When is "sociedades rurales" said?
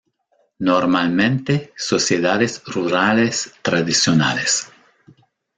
1.75-3.53